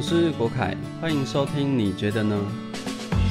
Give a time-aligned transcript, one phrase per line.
[0.00, 1.78] 我是国凯，欢迎收听。
[1.78, 2.34] 你觉得呢？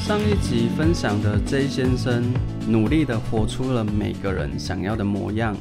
[0.01, 2.31] 上一集分享的 J 先生
[2.67, 5.57] 努力的活出了每个人想要的模样，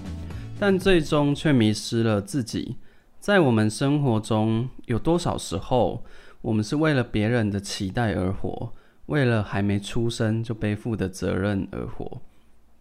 [0.60, 2.76] 但最终却迷失了自己。
[3.18, 6.04] 在我们生活中，有多少时候，
[6.42, 8.74] 我们是为了别人的期待而活，
[9.06, 12.20] 为了还没出生就背负的责任而活？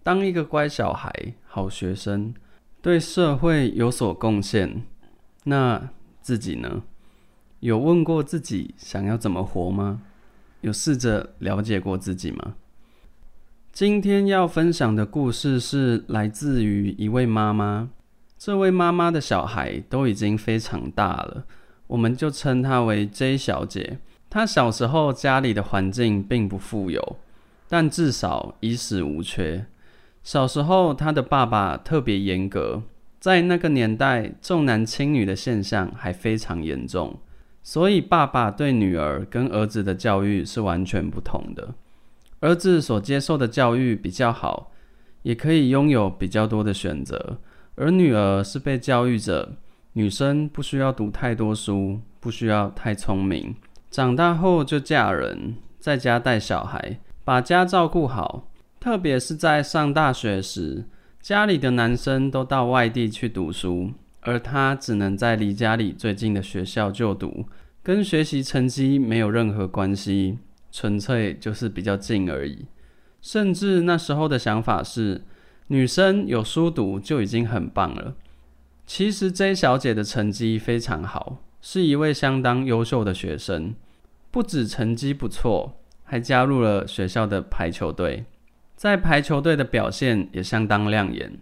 [0.04, 2.34] 当一个乖小孩、好学生，
[2.82, 4.84] 对社会有所贡献，
[5.46, 6.84] 那自己呢？
[7.60, 10.02] 有问过自己想要怎么活吗？
[10.62, 12.56] 有试着了解过自己吗？
[13.72, 17.90] 今天要分享的故事是来自于一位妈妈。
[18.38, 21.46] 这位妈妈的小孩都已经非常大了，
[21.88, 23.98] 我们就称她为 J 小姐。
[24.30, 27.18] 她小时候家里的环境并不富有，
[27.68, 29.66] 但至少衣食无缺。
[30.22, 32.84] 小时候她的爸爸特别严格，
[33.20, 37.20] 在那个年代重男轻女的现象还非常严重。
[37.68, 41.76] 所以，爸爸对女儿跟儿子的教育是完全不同的。
[42.40, 44.72] 儿子所接受的教育比较好，
[45.24, 47.18] 也可以拥有比较多的选择；
[47.76, 49.58] 而女儿是被教育着，
[49.92, 53.54] 女生不需要读太多书，不需要太聪明，
[53.92, 58.50] 长大后就嫁人，在家带小孩，把家照顾好。
[58.80, 60.86] 特别是在上大学时，
[61.22, 63.92] 家里的男生都到外地去读书。
[64.28, 67.46] 而他只能在离家里最近的学校就读，
[67.82, 70.38] 跟学习成绩没有任何关系，
[70.70, 72.66] 纯粹就是比较近而已。
[73.22, 75.22] 甚至那时候的想法是，
[75.68, 78.16] 女生有书读就已经很棒了。
[78.86, 83.76] 其实 J 小姐的成绩非常好，是一位相当优秀的学生，
[84.30, 88.26] 不止成绩不错，还加入了学校的排球队，
[88.76, 91.40] 在排球队的表现也相当亮眼。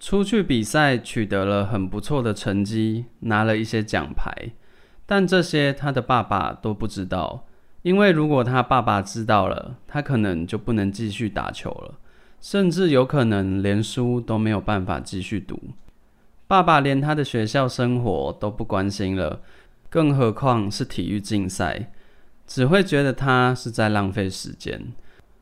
[0.00, 4.52] 出去比赛取得了很不错的成绩，拿了一些奖牌，
[5.04, 7.46] 但这些他的爸爸都不知道，
[7.82, 11.98] 因为如果他爸爸知道了，他可能就不能继续打球了，
[12.40, 15.60] 甚至有可能连书都没有办法继续读。
[16.46, 19.42] 爸爸连他的学校生活都不关心了，
[19.90, 21.92] 更何况是体育竞赛，
[22.46, 24.94] 只会觉得他是在浪费时间。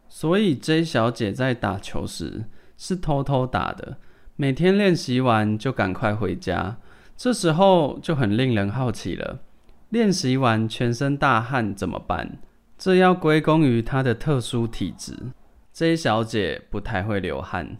[0.09, 3.99] 所以 J 小姐在打球时是偷偷打的。
[4.41, 6.77] 每天练习完就赶快回家，
[7.17, 9.41] 这时候就很令人好奇了。
[9.89, 12.39] 练习完全身大汗怎么办？
[12.79, 15.33] 这要归功于她的特殊体质。
[15.73, 17.79] J 小姐不太会流汗，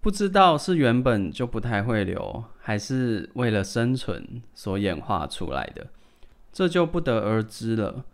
[0.00, 5.86] 不知道是原本就不太会流，还是为了生存所演化出来的，
[6.52, 8.04] 这就不得而知了。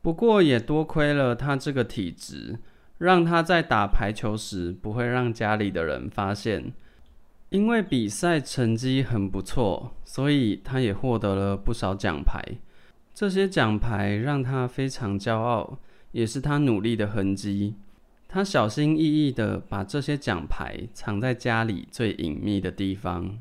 [0.00, 2.58] 不过也多亏了她这个体质，
[2.96, 6.72] 让她在打排球时不会让家里的人发现。
[7.54, 12.42] 因为比赛成绩很不错，所以他也获得了不少奖牌。
[13.14, 15.78] 这些奖牌让他非常骄傲，
[16.10, 17.76] 也是他努力的痕迹。
[18.26, 23.38] 他小心翼翼地把这些奖牌藏在家里最隐秘的地方。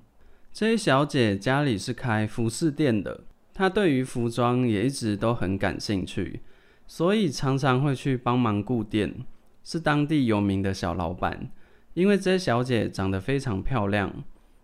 [0.51, 6.41] 这些小姐家里是开服饰店的，她对于服装也一直都很感兴趣，
[6.85, 9.25] 所以常常会去帮忙顾店，
[9.63, 11.49] 是当地有名的小老板。
[11.93, 14.23] 因为这小姐长得非常漂亮，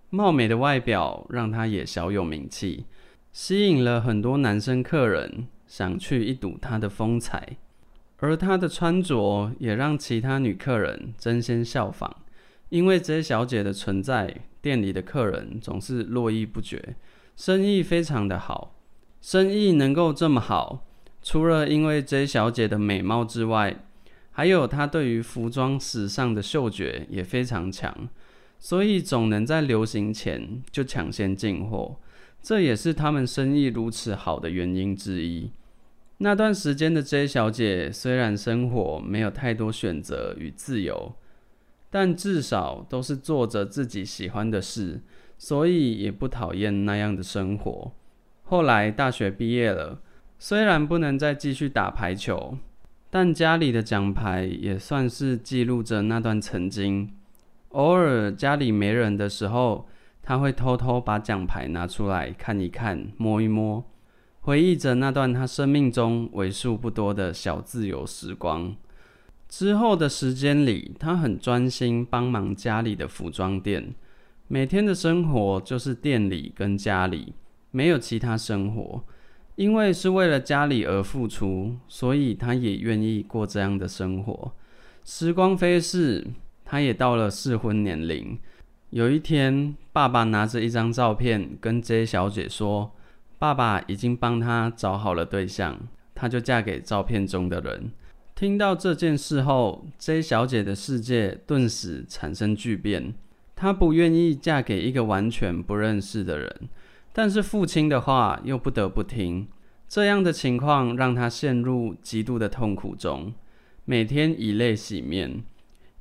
[0.10, 2.86] 貌美的外表让她也小有名气，
[3.32, 7.58] 吸引了很多男生客人想去一睹她的风采。
[8.18, 12.14] 而她的穿着也让其他女客人争先效仿。
[12.70, 16.96] 因为这小姐的存在，店里的客人总是络绎不绝，
[17.36, 18.76] 生意非常的好。
[19.22, 20.86] 生意能够这么好，
[21.22, 23.76] 除了因为 J 小姐的美貌之外，
[24.40, 28.08] 还有他对于服装时尚的嗅觉也非常强，
[28.58, 32.00] 所以总能在流行前就抢先进货，
[32.42, 35.52] 这也是他们生意如此好的原因之一。
[36.20, 41.16] 那段时间的 J 小姐虽然生活没有太多选择与自由，
[41.90, 45.02] 但至少都是做着自己喜欢的事，
[45.38, 47.92] 所以也不讨厌那样的生活。
[48.44, 50.00] 后来大学毕业了，
[50.38, 52.58] 虽然不能再继续打排球。
[53.10, 57.12] 但家里的奖牌也算是记录着那段曾经。
[57.70, 59.88] 偶尔家里没人的时候，
[60.22, 63.84] 他会偷偷把奖牌拿出来看一看、摸一摸，
[64.42, 68.76] 回忆着那段他生命中为数不多的小自由时光。
[69.48, 73.96] 之后的时间里，他很专心帮忙家里的服装店，
[74.48, 77.34] 每天的生活就是店里跟家里，
[77.72, 79.04] 没有其他生活。
[79.60, 84.54] 因为是为了家里而付出，所以他也愿意过这样的生活。
[85.04, 86.26] 时光飞逝，
[86.64, 88.40] 他也到了适婚年龄。
[88.92, 92.94] 有一天，爸爸拿着一张照片跟 J 小姐说
[93.38, 95.78] ：“爸爸已经帮她找好了对象，
[96.16, 97.92] 她就嫁给照片中的人。
[98.36, 103.14] 听到这件事后，J 小姐的世界顿时产生巨变。
[103.58, 106.70] 她不愿意嫁给一个完全不认识的人，
[107.12, 109.48] 但是父亲的话又不得不听。
[109.88, 113.34] 这样的情况让她陷入极度的痛苦中，
[113.86, 115.44] 每天以泪洗面。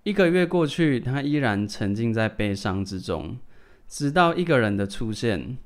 [0.02, 3.38] 一个月过去，她依然沉浸在悲伤之中。
[3.86, 5.56] 直到一个人的出现，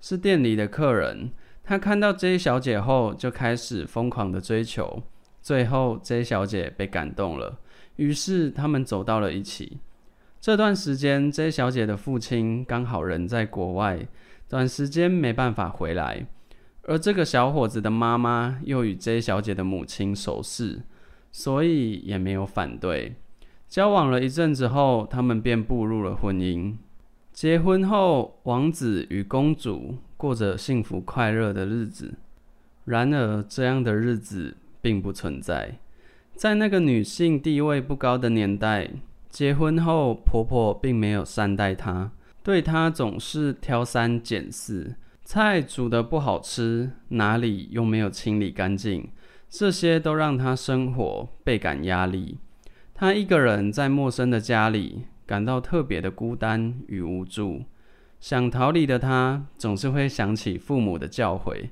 [0.00, 1.30] 是店里的客人。
[1.62, 5.02] 他看到 J 小姐后，就开始疯狂的追求。
[5.42, 7.58] 最后，J 小姐被感动了，
[7.96, 9.78] 于是他们走到了一起。
[10.40, 14.06] 这段时间，J 小姐的父亲刚好人在国外，
[14.48, 16.26] 短时间没办法回来。
[16.82, 20.82] 而这个小伙子的妈妈又与 J 小姐的母亲熟识，
[21.32, 23.16] 所以也没有反对。
[23.68, 26.76] 交往了一阵子后，他们便步入了婚姻。
[27.32, 32.14] 结婚后，王子与公主过着幸福快乐的日子。
[32.84, 35.78] 然而，这样的日子并不存在。
[36.36, 38.88] 在那个女性地位不高的年代，
[39.28, 42.12] 结婚后婆婆并没有善待她，
[42.46, 44.94] 对她总是挑三拣四，
[45.24, 49.10] 菜煮得不好吃，哪里又没有清理干净，
[49.50, 52.38] 这些都让她生活倍感压力。
[52.94, 55.06] 她一个人在陌生的家里。
[55.26, 57.64] 感到特别的孤单与无助，
[58.20, 61.70] 想逃离的她总是会想起父母的教诲：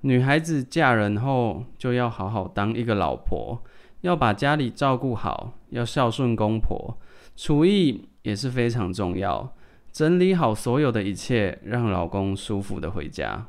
[0.00, 3.62] 女孩子嫁人后就要好好当一个老婆，
[4.00, 6.98] 要把家里照顾好，要孝顺公婆，
[7.36, 9.54] 厨艺也是非常重要，
[9.96, 13.46] 整理好所有的一切，让老公舒服的回家。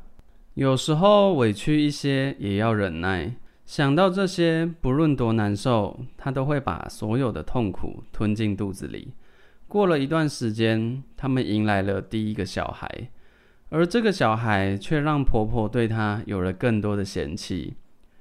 [0.54, 3.36] 有时候委屈一些也要忍耐，
[3.66, 9.12] 想到这些，不论多难受，她都会把所有的痛苦吞进肚子里。
[9.68, 13.10] 过了一段时间，他们迎来了第一个小孩，
[13.68, 17.74] 而这个小孩却让婆婆对她有了更多的嫌弃，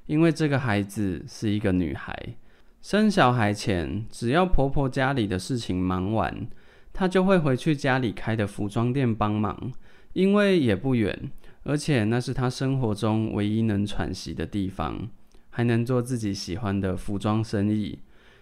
[0.06, 2.34] 因为这个孩子是一个女孩。
[2.82, 6.49] 生小孩前，只要婆婆家里的事情忙完，
[6.98, 9.70] 她就会回去家里开的服装店帮忙，
[10.14, 11.31] 因为也不远，
[11.64, 15.06] 而且那是她生活中唯一能喘息的地方，
[15.50, 17.98] 还能做自己喜欢的服装生意。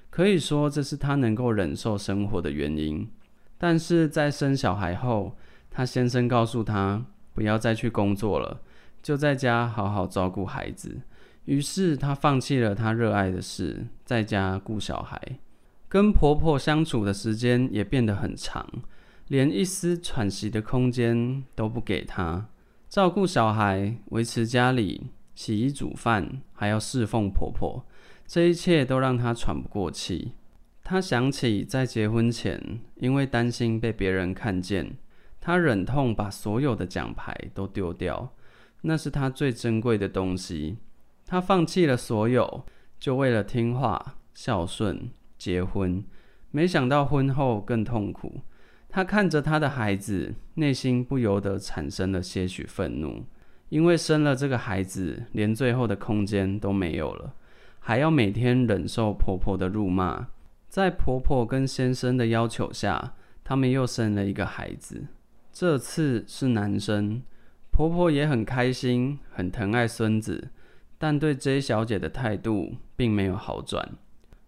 [0.08, 3.10] 可以说这是她能够忍受生活的原因，
[3.58, 5.36] 但是在生小孩后，
[5.68, 7.04] 她先生告诉她
[7.34, 8.60] 不要再去工作了，
[9.02, 11.00] 就在家好好照顾孩子。
[11.46, 15.40] 于是她放弃了她热爱的事，在家顾小孩，
[15.88, 18.68] 跟婆婆相处的时间也变得很长，
[19.28, 22.48] 连一丝喘息的空间都不给她。
[22.88, 27.84] 照顾小孩、维持家里、洗衣煮饭，还要侍奉婆婆。
[28.26, 30.32] 这一切都让她喘不过气。
[30.82, 34.96] 她想起在结婚前，因为担心被别人看见，
[35.40, 38.34] 她忍痛把所有的奖牌都丢掉，
[38.82, 40.76] 那是她最珍贵的东西。
[41.26, 42.66] 她放弃了所有，
[43.00, 45.10] 就为了听话、孝顺、
[45.44, 46.02] 结婚。
[46.50, 48.40] 没想到婚后更痛苦。
[48.88, 53.24] 她看着她的孩子，内心不由得产生了些许愤怒，
[53.68, 57.34] 因为生了这个孩子，连最后的空间都没有了。
[57.78, 60.28] 还要每天忍受婆婆的辱骂，
[60.70, 65.08] 在婆婆跟先生的要求下，他们又生了一个孩子，
[65.52, 67.20] 这次是男生。
[67.70, 70.48] 婆婆也很开心，很疼爱孙子，
[70.96, 73.96] 但对 J 小姐的态度并没有好转，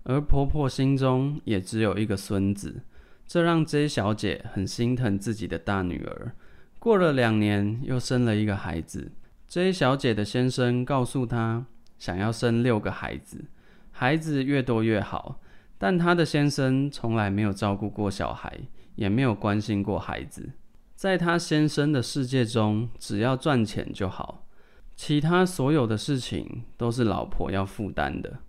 [0.08, 2.82] 而婆婆心中也只有一个孙子，
[3.26, 6.32] 这让 J 小姐很心疼自己的大女儿。
[6.78, 9.10] 过了两年，又生了一个孩子
[9.48, 11.66] ，J 小姐的先生告诉她。
[11.98, 13.46] 想要生六个孩子，
[13.90, 15.40] 孩子越多越好。
[15.78, 18.52] 但她的先生从来没有照顾过小孩，
[18.94, 20.50] 也没有关心过孩子。
[20.94, 24.46] 在她先生的世界中，只要赚钱就好，
[24.94, 28.40] 其他所有的事情都是老婆要负担的。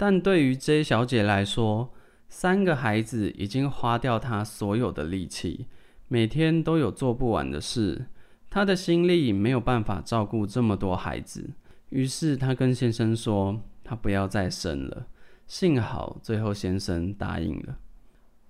[0.00, 1.92] 但对于 J 小姐来说，
[2.30, 5.66] 三个孩子已经花掉她所有的力气，
[6.08, 8.06] 每天都有做不完的事，
[8.48, 11.50] 她的心力没有办法照顾这么多孩子。
[11.90, 15.06] 于是她跟先生说，她不要再生了。
[15.46, 17.76] 幸好最后先生答应了。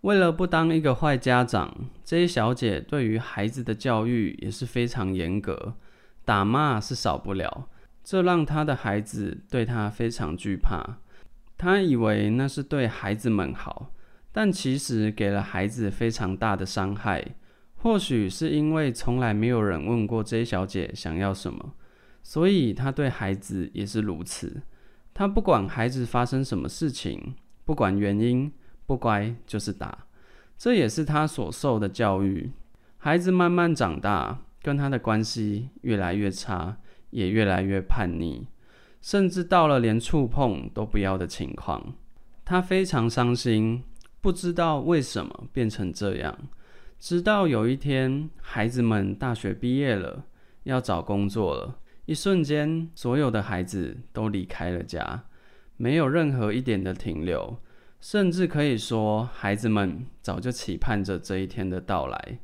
[0.03, 5.75] 为了不当一个坏家长，J 小姐对于孩子的教育也是非常严格，
[6.25, 7.69] 打骂是少不了。
[8.05, 11.01] 这让她的孩子对她非常惧怕。
[11.61, 13.93] 他以为那是对孩子们好，
[14.33, 17.23] 但其实给了孩子非常大的伤害。
[17.75, 21.75] 或许是因为从来没有人问过 J 小姐想要什么。
[22.23, 24.63] 所以他对孩子也是如此，
[25.13, 27.35] 他不管孩子发生什么事情，
[27.67, 28.51] 不管原因，
[28.87, 30.07] 不乖就是打，
[30.57, 32.53] 这也是他所受的教育。
[32.97, 36.79] 孩子慢慢长大，跟他的关系越来越差，
[37.11, 38.47] 也越来越叛逆，
[39.01, 41.95] 甚至到了连触碰都不要的情况。
[42.45, 43.83] 他非常伤心，
[44.21, 46.37] 不知道为什么变成这样。
[46.99, 50.25] 直到有一天，孩子们大学毕业了，
[50.65, 55.25] 要找工作了，一瞬间，所有的孩子都离开了家，
[55.77, 57.59] 没有任何一点的停留，
[58.01, 62.39] 甚至可以说，孩子们早就期盼着这一天的到来。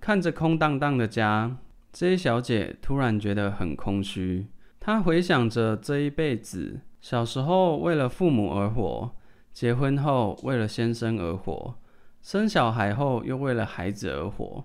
[0.00, 1.58] 看着空荡荡的家
[1.92, 4.46] ，J 小姐突然觉得很空虚。
[4.80, 9.14] 她回想着这一辈子，小时候为了父母而活，
[9.52, 11.76] 结婚后为了先生而活。
[12.22, 14.64] 生小孩后，又为了孩子而活，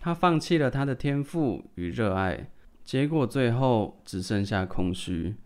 [0.00, 2.50] 他放弃了他的天赋与热爱，
[2.84, 5.36] 结果最后只剩下空虚。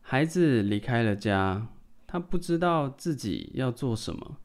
[0.00, 1.68] 孩子离开了家，
[2.06, 4.38] 他不知道自己要做什么。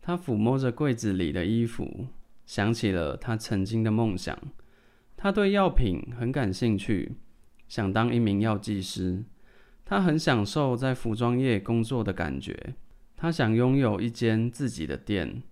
[0.00, 2.06] 他抚摸着柜子里的衣服，
[2.44, 4.38] 想起了他曾经的梦想。
[5.16, 7.16] 他对药品很感兴趣，
[7.68, 9.24] 想当一名药剂师。
[9.84, 12.74] 他很享受在服装业工作的感觉。
[13.16, 15.42] 他想拥有一间自己的店。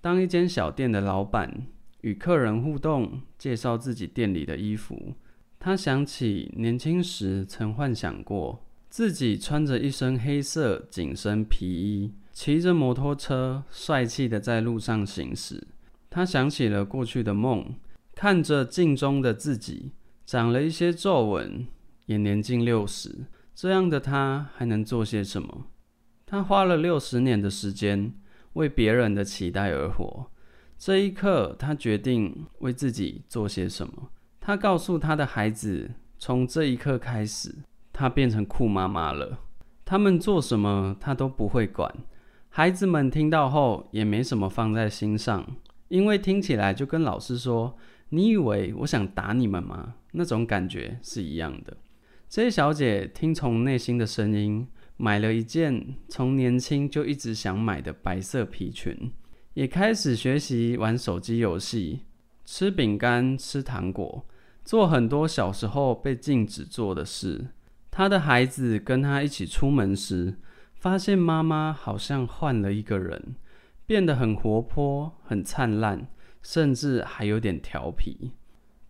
[0.00, 1.66] 当一间小店的老板，
[2.00, 5.14] 与客人互动，介绍自己店里的衣服。
[5.60, 15.68] 他想起年轻时曾幻想过自己穿着一身黑色紧身皮衣，骑着摩托车，帅气的在路上行驶。
[16.10, 17.74] 他想起了过去的梦，
[18.14, 19.92] 看着镜中的自己，
[20.32, 21.66] 长了一些皱纹，
[22.06, 23.26] 也年近六十。
[23.54, 25.66] 这样的他还能做些什么？
[26.24, 28.14] 他花了六十年的时间。
[28.54, 30.30] 为别人的期待而活。
[30.78, 34.08] 这一刻，他决定为自己做些什么。
[34.40, 37.54] 他告诉他的孩子：“从这一刻开始，
[37.92, 39.38] 他变成酷妈妈了。
[39.84, 41.94] 他们做什么，他都不会管。”
[42.48, 45.46] 孩子们听到后，也没什么放在心上，
[45.88, 47.76] 因为听起来就跟老师说
[48.08, 51.76] ：“你以为我想打你们吗？”那种感觉是一样的。
[52.28, 54.66] 这些小姐听从内心的声音。
[54.98, 59.10] 买了一件从年轻就一直想买的白色皮裙，
[59.54, 62.02] 也开始学习玩手机游戏、
[62.44, 64.24] 吃饼干、吃糖果，
[64.64, 67.48] 做很多小时候被禁止做的事。
[67.90, 70.38] 她的孩子跟她一起出门时，
[70.76, 73.34] 发现妈妈好像换了一个人，
[73.84, 76.06] 变得很活泼、很灿烂，
[76.42, 78.30] 甚至还有点调皮，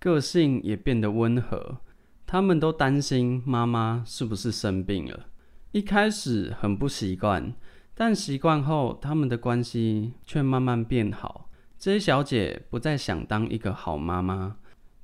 [0.02, 1.78] 个性也变得温和。
[2.26, 5.26] 他们都担心妈妈是不是生病了。
[5.71, 7.54] 一开始很不习惯，
[7.94, 11.49] 但习惯后，他们的关系却慢慢变好。
[11.78, 14.56] J 小姐不再想当一个好妈妈，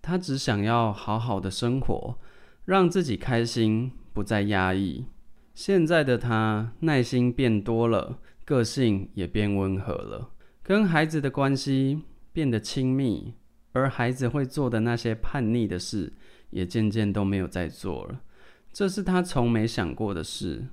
[0.02, 2.18] 她只想要好好的生活，
[2.64, 5.04] 让自己开心，不再压抑。
[5.54, 10.30] 现在的她耐心变多了，个性也变温和了，
[10.64, 12.02] 跟孩子的关系
[12.32, 13.34] 变得亲密，
[13.72, 16.12] 而孩子会做的那些叛逆的事，
[16.50, 18.20] 也渐渐都没有再做了。
[18.72, 20.66] 这是她从没想过的事。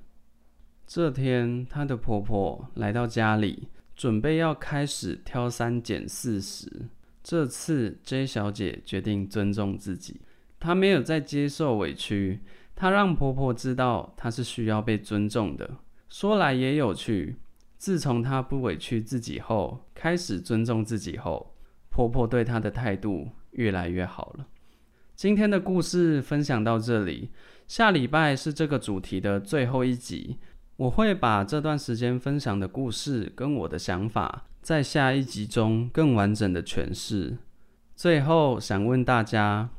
[0.86, 6.88] 这天，她的婆婆来到家里，准备要开始挑三拣四时，
[7.24, 10.20] 这次 J 小姐决定尊重自己，
[10.60, 12.40] 她没有再接受委屈，
[12.76, 15.78] 她让婆婆知道她是需要被尊重的。
[16.08, 17.36] 说来也有趣，
[17.76, 21.55] 自从她不委屈自己后，开始尊重自己后，
[21.96, 24.46] 婆婆对她的态度越来越好了。
[25.14, 27.30] 今天的故事分享到这里。
[27.66, 30.36] 下礼拜是这个主题的最后一集，
[30.76, 37.38] 我会把这段时间分享的故事跟我的想法，在下一集中更完整的诠释。
[37.94, 39.70] 最后想问大家，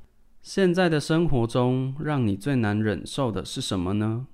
[0.41, 4.25] 现在的生活中让你最难忍受的是什么呢？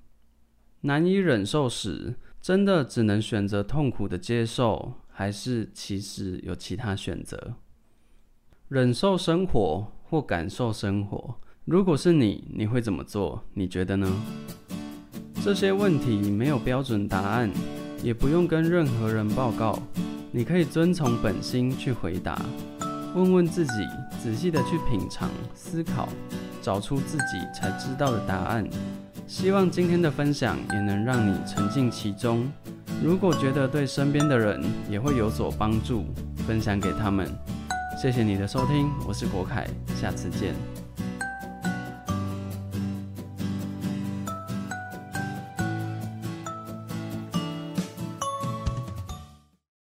[0.80, 7.56] 难以忍受时，真的只能选择痛苦的接受，还是其实有其他选择？
[8.68, 11.34] 忍受生活或感受生活？
[11.66, 13.44] 如果是你，你会怎么做？
[13.52, 14.10] 你觉得呢？
[15.44, 17.50] 这些问题没有标准答案，
[18.02, 19.78] 也不用跟任何人报告。
[20.32, 22.40] 你可以遵从本心去回答，
[23.14, 23.86] 问问自己，
[24.22, 26.08] 仔细的去品尝、思考，
[26.62, 28.66] 找出自己才知道的答案。
[29.26, 32.50] 希望今天的分享也能让你沉浸其中。
[33.02, 36.06] 如果觉得对身边的人也会有所帮助，
[36.46, 37.28] 分享给他们。
[38.04, 39.66] 谢谢你的收听，我是国凯，
[39.98, 40.73] 下次见。